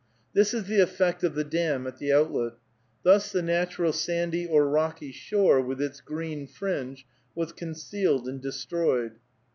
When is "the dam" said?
1.35-1.85